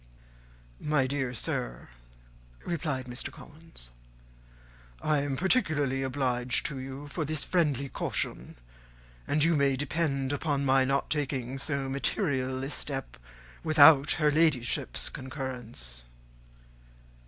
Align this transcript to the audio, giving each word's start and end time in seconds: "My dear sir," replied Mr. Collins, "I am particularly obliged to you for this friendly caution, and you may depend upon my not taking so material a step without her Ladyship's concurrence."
"My 0.79 1.05
dear 1.05 1.31
sir," 1.31 1.89
replied 2.65 3.05
Mr. 3.05 3.29
Collins, 3.31 3.91
"I 4.99 5.19
am 5.19 5.37
particularly 5.37 6.01
obliged 6.01 6.65
to 6.65 6.79
you 6.79 7.05
for 7.05 7.23
this 7.23 7.43
friendly 7.43 7.87
caution, 7.87 8.55
and 9.27 9.43
you 9.43 9.55
may 9.55 9.75
depend 9.75 10.33
upon 10.33 10.65
my 10.65 10.85
not 10.85 11.11
taking 11.11 11.59
so 11.59 11.87
material 11.87 12.63
a 12.63 12.71
step 12.71 13.15
without 13.63 14.13
her 14.13 14.31
Ladyship's 14.31 15.07
concurrence." 15.07 16.03